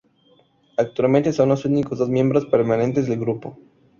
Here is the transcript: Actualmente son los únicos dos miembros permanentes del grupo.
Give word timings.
Actualmente 0.77 1.31
son 1.31 1.49
los 1.49 1.63
únicos 1.63 1.99
dos 1.99 2.09
miembros 2.09 2.47
permanentes 2.47 3.05
del 3.07 3.19
grupo. 3.19 3.59